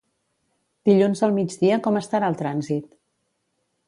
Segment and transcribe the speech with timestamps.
[0.89, 2.89] Dilluns al migdia com estarà el trànsit?